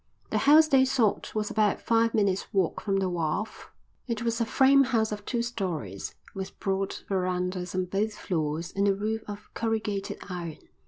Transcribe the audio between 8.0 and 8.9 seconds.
floors and